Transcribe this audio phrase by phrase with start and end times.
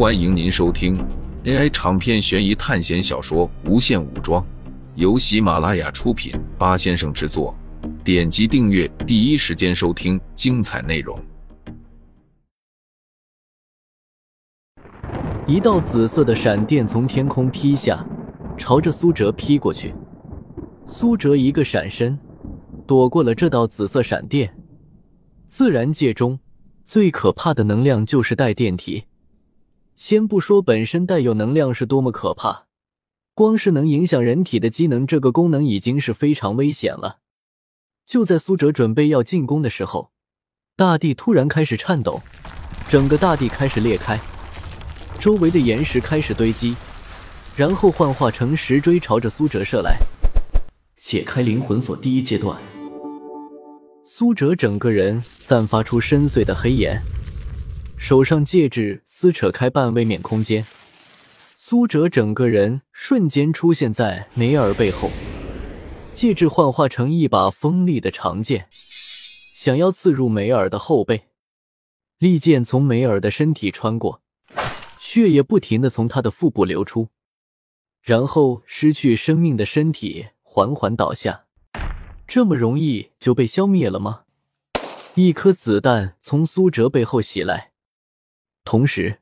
[0.00, 0.96] 欢迎您收听
[1.44, 4.42] AI 长篇悬疑探险小说《无限武装》，
[4.94, 7.54] 由喜马拉雅出品，八先生制作。
[8.02, 11.22] 点击订阅，第一时间收听精彩内容。
[15.46, 18.02] 一道紫色的闪电从天空劈下，
[18.56, 19.94] 朝着苏哲劈过去。
[20.86, 22.18] 苏哲一个闪身，
[22.86, 24.50] 躲过了这道紫色闪电。
[25.46, 26.40] 自然界中
[26.86, 29.04] 最可怕的能量就是带电体。
[30.00, 32.64] 先不说本身带有能量是多么可怕，
[33.34, 37.18] 光是能影响人体的机能这个功能已经是非常危险了。
[38.06, 40.10] 就在苏哲准备要进攻的时候，
[40.74, 42.22] 大地突然开始颤抖，
[42.88, 44.18] 整个大地开始裂开，
[45.18, 46.74] 周围的岩石开始堆积，
[47.54, 49.98] 然后幻化成石锥朝着苏哲射来。
[50.96, 52.58] 解开灵魂锁第一阶段，
[54.06, 57.02] 苏哲整个人散发出深邃的黑岩。
[58.00, 60.64] 手上戒指撕扯开半位面空间，
[61.54, 65.10] 苏哲整个人瞬间出现在梅尔背后，
[66.12, 68.66] 戒指幻化成一把锋利的长剑，
[69.54, 71.28] 想要刺入梅尔的后背。
[72.18, 74.22] 利剑从梅尔的身体穿过，
[74.98, 77.08] 血液不停的从他的腹部流出，
[78.02, 81.44] 然后失去生命的身体缓缓倒下。
[82.26, 84.22] 这么容易就被消灭了吗？
[85.14, 87.69] 一颗子弹从苏哲背后袭来。
[88.70, 89.18] 同时，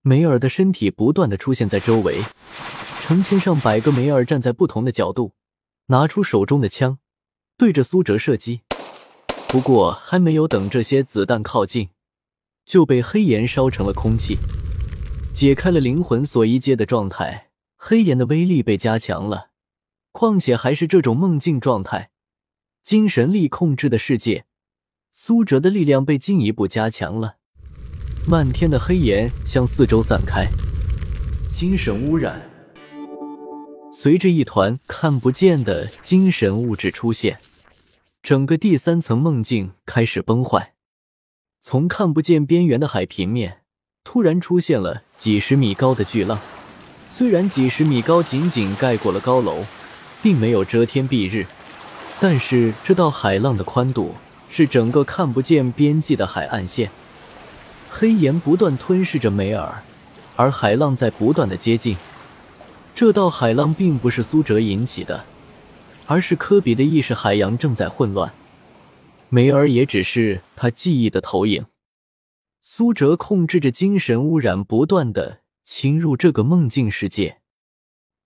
[0.00, 2.18] 梅尔的身体不断的出现在周围，
[3.02, 5.34] 成千上百个梅尔站在不同的角度，
[5.88, 6.98] 拿出手中的枪，
[7.58, 8.62] 对着苏哲射击。
[9.48, 11.90] 不过，还没有等这些子弹靠近，
[12.64, 14.38] 就被黑岩烧成了空气。
[15.34, 19.50] 解开了灵魂锁一阶的状态，黑岩的威力被加强了，
[20.10, 22.08] 况且还是这种梦境状态，
[22.82, 24.46] 精神力控制的世界，
[25.12, 27.39] 苏哲的力量被进一步加强了。
[28.26, 30.46] 漫天的黑岩向四周散开，
[31.50, 32.40] 精神污染。
[33.92, 37.38] 随着一团看不见的精神物质出现，
[38.22, 40.74] 整个第三层梦境开始崩坏。
[41.62, 43.62] 从看不见边缘的海平面，
[44.04, 46.38] 突然出现了几十米高的巨浪。
[47.08, 49.64] 虽然几十米高仅仅盖过了高楼，
[50.22, 51.46] 并没有遮天蔽日，
[52.20, 54.14] 但是这道海浪的宽度
[54.50, 56.90] 是整个看不见边际的海岸线。
[57.92, 59.82] 黑岩不断吞噬着梅尔，
[60.36, 61.96] 而海浪在不断的接近。
[62.94, 65.24] 这道海浪并不是苏哲引起的，
[66.06, 68.32] 而是科比的意识海洋正在混乱。
[69.28, 71.66] 梅尔也只是他记忆的投影。
[72.60, 77.38] 苏哲控制着精神污染，不断的侵入这个梦境世界。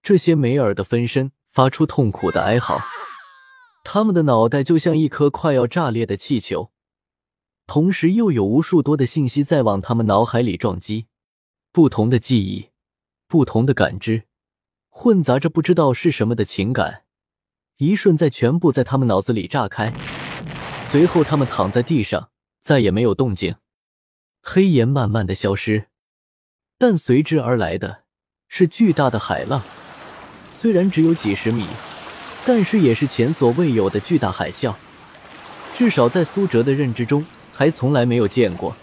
[0.03, 2.81] 这些梅尔的分身发出痛苦的哀嚎，
[3.83, 6.71] 他们的脑袋就像一颗快要炸裂的气球。
[7.67, 11.07] 同时，又有无数多的信息在往他们脑海里撞击，
[11.73, 12.69] 不同的记忆，
[13.27, 14.25] 不同的感知，
[14.91, 17.05] 混杂着不知道是什么的情感，
[17.79, 19.93] 一瞬在全部在他们脑子里炸开。
[20.85, 22.29] 随后，他们躺在地上，
[22.61, 23.57] 再也没有动静。
[24.43, 25.87] 黑岩慢慢的消失，
[26.79, 28.03] 但随之而来的
[28.47, 29.63] 是巨大的海浪，
[30.53, 31.67] 虽然只有几十米，
[32.47, 34.75] 但是也是前所未有的巨大海啸，
[35.75, 37.25] 至少在苏哲的认知中。
[37.55, 38.75] 还从来没有见过，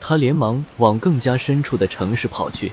[0.00, 2.72] 他连忙往更加深处的城市跑去。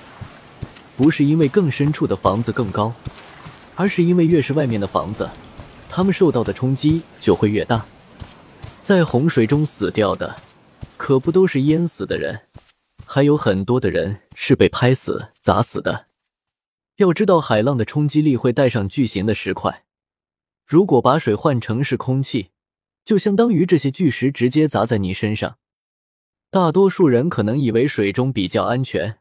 [0.97, 2.94] 不是因为更深处的房子更高，
[3.75, 5.29] 而是因为越是外面的房子，
[5.90, 7.85] 他们受到的冲击就会越大。
[8.81, 10.35] 在洪水中死掉的，
[10.97, 12.41] 可不都是淹死的人，
[13.06, 16.06] 还有很多的人是被拍死、砸死的。
[16.97, 19.84] 要知道，海浪的冲击力会带上巨型的石块，
[20.68, 22.50] 如果把水换成是空气。
[23.06, 25.58] 就相当于这些巨石直接砸在你身上。
[26.50, 29.18] 大多数人可能以为水中比较安全，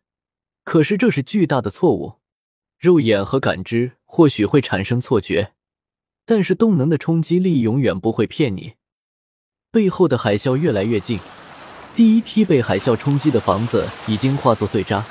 [0.64, 2.14] 可是这是巨大的错误。
[2.78, 5.52] 肉眼和感知或许会产生错觉，
[6.26, 8.74] 但是动能的冲击力永远不会骗你。
[9.70, 11.18] 背后的海啸越来越近，
[11.96, 15.04] 第一批被海啸冲击的房子已经化作碎渣，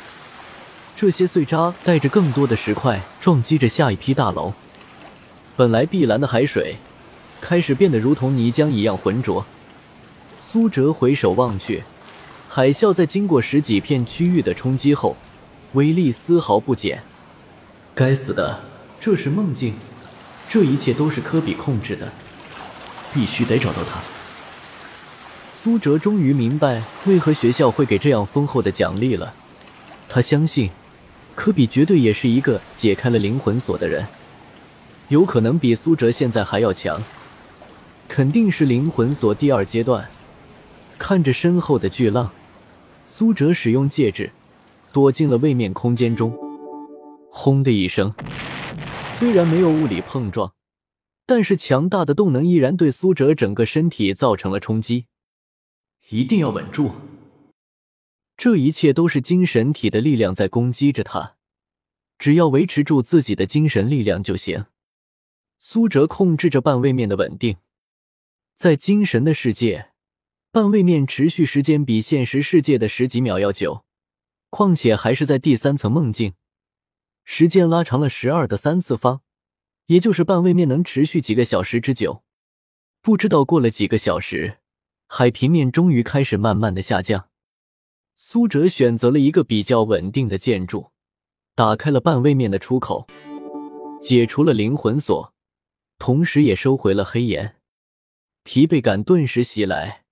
[0.95, 4.53] 这些碎渣带着更多的石块撞击着下一批大楼。
[5.56, 6.77] 本来碧蓝的海水。
[7.41, 9.45] 开始变得如同泥浆一样浑浊。
[10.39, 11.83] 苏哲回首望去，
[12.47, 15.17] 海啸在经过十几片区域的冲击后，
[15.73, 17.01] 威力丝毫不减。
[17.95, 18.61] 该死的，
[18.99, 19.73] 这是梦境，
[20.47, 22.11] 这一切都是科比控制的，
[23.13, 23.99] 必须得找到他。
[25.61, 29.33] 苏哲终于明白为何学校会给这样丰厚的奖励了。
[30.09, 30.69] 他相信，
[31.35, 34.05] 科比绝对也是一个解开了灵魂锁的人，
[35.07, 37.01] 有可能比苏哲现在还要强。
[38.13, 40.11] 肯定是灵魂锁第二阶段。
[40.97, 42.29] 看着身后的巨浪，
[43.05, 44.29] 苏哲使用戒指，
[44.91, 46.37] 躲进了位面空间中。
[47.31, 48.13] 轰的一声，
[49.13, 50.51] 虽然没有物理碰撞，
[51.25, 55.05] 但是强大的动能依然对苏哲整个身体造成了冲击。
[56.09, 56.91] 一定要稳住！
[58.35, 61.35] 这一切都是精神体的力量在攻击着他，
[62.19, 64.65] 只要维持住自己的精神力量就行。
[65.57, 67.55] 苏哲控制着半位面的稳定，
[68.61, 69.89] 在精神的世界，
[70.51, 73.85] 半位面持续时间比现实世界的十几秒要久，
[74.51, 76.35] 况且还是在第三层梦境。
[77.23, 79.21] 时间拉长了十二的三次方，
[79.87, 82.21] 也就是半位面能持续几个小时之久。
[83.01, 84.59] 不知道过了几个小时，
[85.07, 87.29] 海平面终于开始慢慢的下降。
[88.15, 90.91] 苏哲选择了一个比较稳定的建筑，
[91.55, 93.07] 打开了半位面的出口，
[93.99, 95.33] 解除了灵魂锁，
[95.97, 97.55] 同时也收回了黑岩。
[98.43, 100.03] 疲惫感顿时袭来，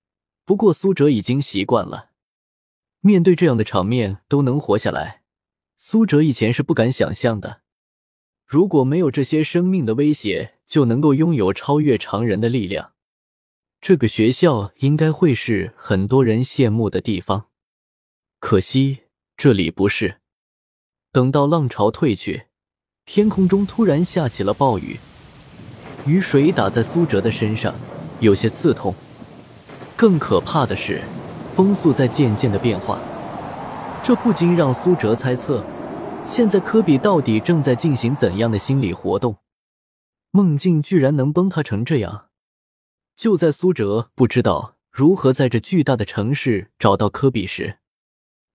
[0.44, 2.10] 不过苏哲已经习惯了，
[3.00, 5.22] 面对这样的场面都能活下来。
[5.76, 7.62] 苏哲以前是不敢想象的，
[8.46, 12.92] 如果没有这些生命的威胁，就能够拥有超越常人的力量。
[13.80, 17.48] 这个学校应该会是很多人羡慕的地方，
[18.38, 19.04] 可惜
[19.36, 20.20] 这里不是。
[21.10, 22.44] 等到浪潮退去，
[23.06, 24.98] 天空中突然下起了暴雨，
[26.06, 27.74] 雨水打在苏哲的身上，
[28.20, 28.94] 有些刺痛。
[29.96, 31.02] 更可怕的是，
[31.54, 32.98] 风速在渐渐的变化。
[34.02, 35.62] 这不禁让苏哲猜测，
[36.26, 39.36] 现在科比到底正在进行怎样的心理活动？
[40.30, 42.28] 梦境居然能崩塌成这样！
[43.16, 47.78] 就在苏哲不知道如何在这巨大的城市找到科比时，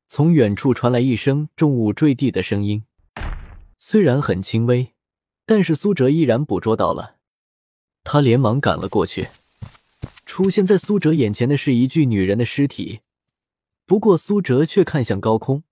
[0.07, 2.83] 从远处传来一声重物坠地的声音，
[3.77, 4.94] 虽然很轻微，
[5.45, 7.17] 但是苏哲依然捕捉到了。
[8.03, 9.27] 他连忙赶了过去，
[10.25, 13.01] 出现在苏哲眼前的是一具女人的尸体。
[13.86, 15.63] 不过，苏哲却看向高空，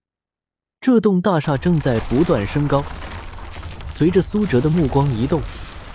[0.79, 2.83] 这栋大厦正在不断升高。
[3.91, 5.41] 随着苏哲的目光移动，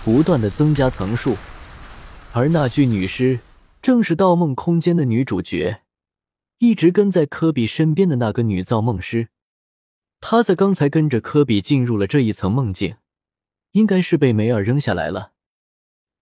[0.03, 1.35] 不断的增加层数。
[2.33, 3.39] 而那具女尸
[3.81, 5.81] 正是《盗梦空间》的女主角，
[6.57, 9.29] 一直跟在科比身边的那个女造梦师。
[10.19, 12.97] 她在刚才跟着科比进入了这一层梦境，
[13.71, 15.31] 应该是被梅尔扔下来了。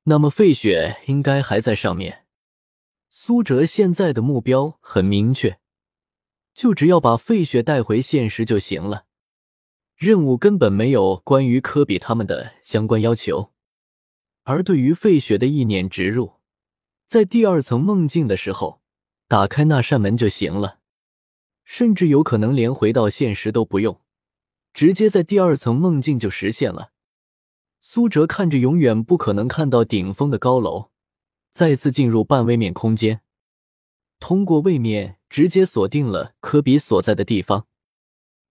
[0.04, 2.26] 那么，费雪应该还在上面。
[3.19, 5.60] 苏哲现在的目标很明确。
[6.54, 9.06] 就只要把费雪带回现实就行了，
[9.96, 13.52] 任务根本没有关于科比他们的相关要求。
[14.44, 16.34] 而对于费雪的意念植入，
[17.08, 18.84] 在第二层梦境的时候，
[19.28, 20.78] 打开那扇门就行了，
[21.66, 24.00] 甚至有可能连回到现实都不用，
[24.75, 26.92] 直接在第二层梦境就实现了。
[27.80, 30.92] 苏哲看着永远不可能看到顶峰的高楼，
[31.52, 33.22] 再次进入半位面空间。
[34.20, 37.68] 通过位面直接锁定了科比所在的地方，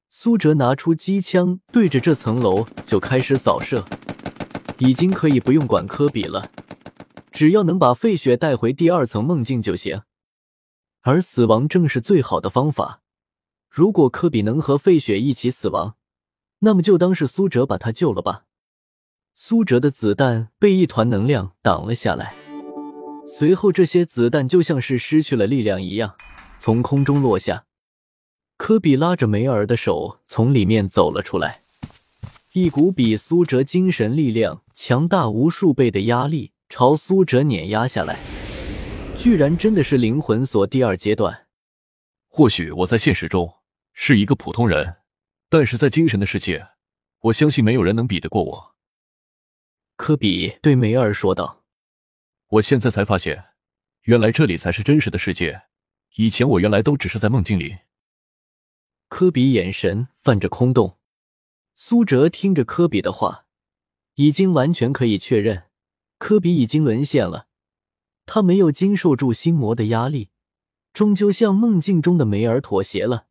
[0.08, 3.84] 苏哲拿出机枪对着这层楼就开始扫射，
[4.78, 6.50] 已经可以不用管科比了，
[7.32, 10.02] 只要能把费雪带回第二层梦境就行。
[11.02, 13.02] 而死亡正是最好的方法，
[13.68, 15.96] 如果科比能和费雪一起死亡，
[16.60, 18.44] 那么就当是苏哲把他救了吧。
[19.34, 22.45] 苏哲的子弹被一团能量挡了下来。
[23.28, 26.14] 随后，这些子弹就像是失去了力量一样，
[26.58, 27.66] 从空中落下。
[28.56, 31.62] 科比拉着梅尔的手从里面走了出来，
[32.52, 38.18] 一股比苏哲精神力量强大无数倍的压力朝苏哲碾压下来，
[39.18, 41.46] 居然真的是灵魂锁第二阶段。
[42.28, 43.52] 或许我在现实中
[43.92, 44.96] 是一个普通人，
[45.50, 46.68] 但是在精神的世界，
[47.20, 48.74] 我相信没有人能比得过我。
[49.96, 51.64] 科比对梅尔说道。
[52.48, 53.46] 我现在才发现，
[54.02, 55.62] 原来这里才是真实的世界。
[56.14, 57.78] 以前我原来都只是在梦境里。
[59.08, 60.98] 科比眼神泛着空洞。
[61.74, 63.46] 苏哲听着科比的话，
[64.14, 65.64] 已经完全可以确认，
[66.18, 67.48] 科比已经沦陷了。
[68.24, 70.30] 他没有经受住心魔的压力，
[70.92, 73.26] 终究向梦境中的梅尔妥协了。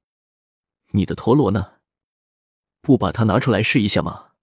[0.92, 1.76] 你的陀螺呢？
[2.82, 4.34] 不把它拿出来试一下吗？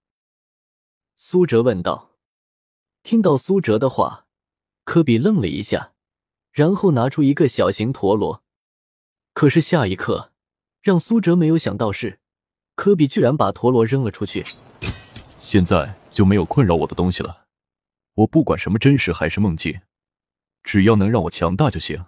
[1.14, 2.16] 苏哲问道。
[3.02, 4.21] 听到苏哲的话。
[4.84, 5.92] 科比愣了一下，
[6.50, 8.42] 然后拿出一个小型陀螺。
[9.32, 10.32] 可是下一刻，
[10.82, 12.20] 让苏哲没有想到是，
[12.74, 14.44] 科比居然把陀螺扔了出去。
[15.38, 17.46] 现在就没有困扰我的东西了。
[18.14, 19.80] 我不管什么真实还是梦境，
[20.62, 22.04] 只要能让我强大就行。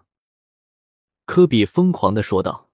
[1.24, 2.70] 科比疯狂的说道。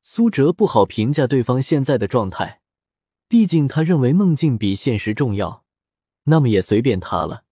[0.00, 2.62] 苏哲不好评价对方现在的状态，
[3.28, 5.64] 毕竟他认为梦境比现实重要。
[6.24, 7.44] 那么也随便他了。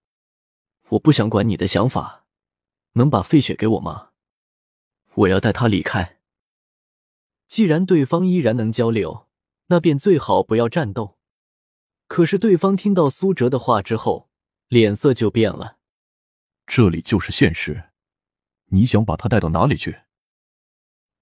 [0.90, 2.24] 我不想管你的想法，
[2.92, 4.10] 能把费雪给我吗？
[5.14, 6.18] 我要带她离开。
[7.48, 9.26] 既然对方依然能交流，
[9.66, 11.16] 那便最好不要战斗。
[12.06, 14.28] 可是对方听到苏哲的话之后，
[14.68, 15.78] 脸色就变了。
[16.66, 17.90] 这里就是现实，
[18.66, 20.02] 你想把他带到哪里去？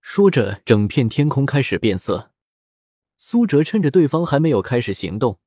[0.03, 2.33] 说着，整片天空开始变色。
[3.17, 5.39] 苏哲趁着对方还没有开始行动，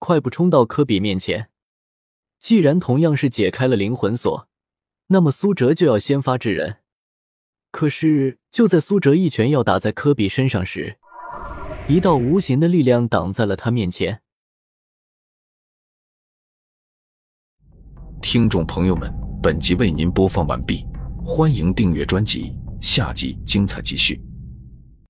[0.00, 1.49] 快步冲到科比面前。
[2.40, 4.48] 既然同样是解开了灵魂锁，
[5.08, 6.78] 那么苏哲就要先发制人。
[7.70, 10.96] 可是就在苏哲一拳要打在科比身上时，
[11.86, 14.22] 一道无形的力量挡在了他面前。
[18.22, 20.84] 听众朋友们，本集为您播放完毕，
[21.24, 24.20] 欢迎订阅专辑，下集精彩继续。